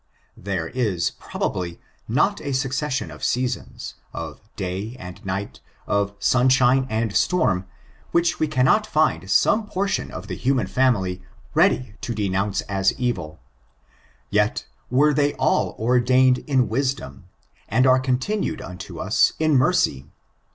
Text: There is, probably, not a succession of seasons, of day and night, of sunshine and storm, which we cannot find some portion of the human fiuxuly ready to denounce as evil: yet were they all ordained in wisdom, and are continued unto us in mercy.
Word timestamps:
There 0.35 0.67
is, 0.69 1.11
probably, 1.11 1.79
not 2.07 2.41
a 2.41 2.53
succession 2.53 3.11
of 3.11 3.23
seasons, 3.23 3.93
of 4.13 4.41
day 4.55 4.95
and 4.97 5.23
night, 5.23 5.59
of 5.85 6.15
sunshine 6.17 6.87
and 6.89 7.15
storm, 7.15 7.67
which 8.11 8.39
we 8.39 8.47
cannot 8.47 8.87
find 8.87 9.29
some 9.29 9.67
portion 9.67 10.09
of 10.09 10.25
the 10.25 10.33
human 10.35 10.65
fiuxuly 10.65 11.21
ready 11.53 11.93
to 12.01 12.15
denounce 12.15 12.61
as 12.61 12.99
evil: 12.99 13.41
yet 14.31 14.65
were 14.89 15.13
they 15.13 15.35
all 15.35 15.75
ordained 15.77 16.39
in 16.47 16.67
wisdom, 16.67 17.25
and 17.69 17.85
are 17.85 17.99
continued 17.99 18.59
unto 18.59 18.97
us 18.97 19.33
in 19.37 19.55
mercy. 19.55 20.07